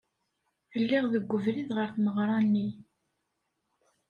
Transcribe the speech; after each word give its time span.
Lliɣ 0.81 1.03
deg 1.13 1.33
ubrid 1.35 1.69
ɣer 1.77 1.87
tmeɣra-nni. 1.95 2.67